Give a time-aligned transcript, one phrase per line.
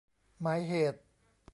[0.41, 0.99] หมายเหตุ